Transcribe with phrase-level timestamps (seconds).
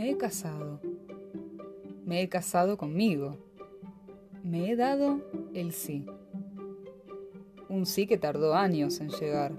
[0.00, 0.80] Me he casado.
[2.06, 3.36] Me he casado conmigo.
[4.42, 5.20] Me he dado
[5.52, 6.06] el sí.
[7.68, 9.52] Un sí que tardó años en llegar.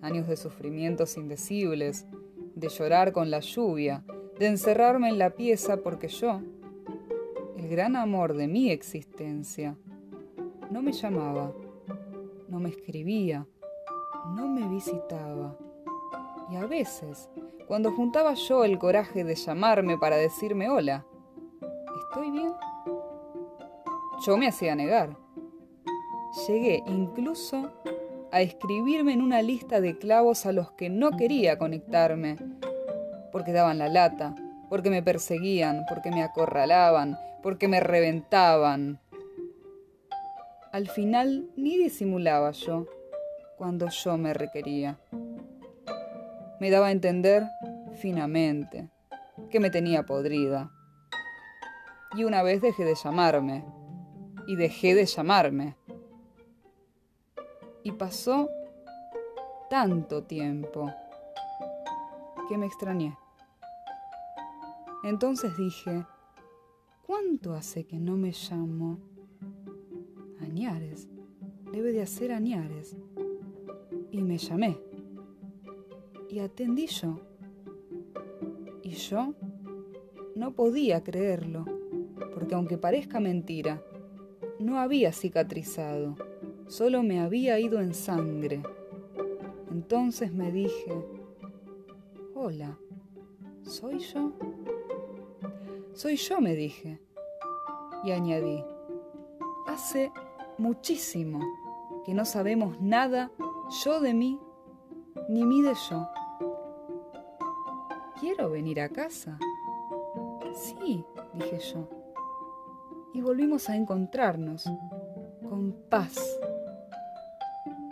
[0.00, 2.04] Años de sufrimientos indecibles,
[2.56, 4.02] de llorar con la lluvia,
[4.40, 6.40] de encerrarme en la pieza porque yo,
[7.56, 9.76] el gran amor de mi existencia,
[10.72, 11.52] no me llamaba,
[12.48, 13.46] no me escribía,
[14.34, 15.56] no me visitaba.
[16.50, 17.28] Y a veces,
[17.66, 21.04] cuando juntaba yo el coraje de llamarme para decirme hola,
[22.08, 22.52] ¿estoy bien?
[24.24, 25.16] Yo me hacía negar.
[26.46, 27.72] Llegué incluso
[28.32, 32.36] a escribirme en una lista de clavos a los que no quería conectarme,
[33.32, 34.34] porque daban la lata,
[34.68, 39.00] porque me perseguían, porque me acorralaban, porque me reventaban.
[40.72, 42.86] Al final ni disimulaba yo
[43.56, 44.98] cuando yo me requería.
[46.64, 47.46] Me daba a entender
[47.92, 48.88] finamente
[49.50, 50.72] que me tenía podrida.
[52.16, 53.66] Y una vez dejé de llamarme,
[54.46, 55.76] y dejé de llamarme.
[57.82, 58.48] Y pasó
[59.68, 60.90] tanto tiempo
[62.48, 63.14] que me extrañé.
[65.02, 66.06] Entonces dije,
[67.06, 69.00] ¿cuánto hace que no me llamo?
[70.40, 71.10] Añares,
[71.72, 72.96] debe de hacer Añares.
[74.10, 74.93] Y me llamé.
[76.34, 77.20] Y atendí yo.
[78.82, 79.34] Y yo
[80.34, 81.64] no podía creerlo,
[82.34, 83.84] porque aunque parezca mentira,
[84.58, 86.16] no había cicatrizado,
[86.66, 88.64] solo me había ido en sangre.
[89.70, 91.04] Entonces me dije,
[92.34, 92.80] hola,
[93.62, 94.32] ¿soy yo?
[95.92, 97.00] Soy yo, me dije.
[98.02, 98.64] Y añadí,
[99.68, 100.10] hace
[100.58, 101.38] muchísimo
[102.04, 103.30] que no sabemos nada
[103.84, 104.40] yo de mí,
[105.28, 106.08] ni mí de yo.
[108.24, 109.38] ¿Quiero venir a casa?
[110.54, 111.86] Sí, dije yo.
[113.12, 114.64] Y volvimos a encontrarnos,
[115.46, 116.16] con paz.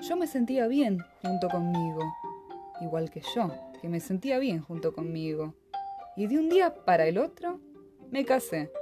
[0.01, 2.01] Yo me sentía bien junto conmigo,
[2.81, 3.51] igual que yo,
[3.83, 5.55] que me sentía bien junto conmigo.
[6.17, 7.61] Y de un día para el otro,
[8.11, 8.73] me casé.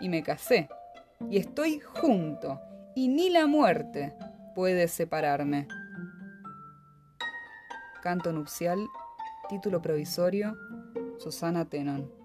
[0.00, 0.68] Y me casé.
[1.28, 2.60] Y estoy junto.
[2.94, 4.14] Y ni la muerte
[4.54, 5.66] puede separarme.
[8.00, 8.78] Canto nupcial,
[9.48, 10.56] título provisorio,
[11.18, 12.17] Susana Tenon.